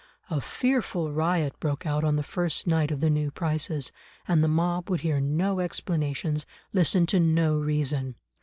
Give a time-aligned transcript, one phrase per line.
[0.31, 3.91] A fearful riot broke out on the first night of the new prices,
[4.27, 6.43] and the mob would hear no explanations,
[6.73, 8.15] listen to no reason.